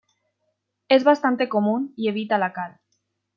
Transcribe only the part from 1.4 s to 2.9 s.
común y evita la cal.